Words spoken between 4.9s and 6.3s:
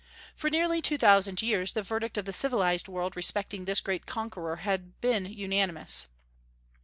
been unanimous.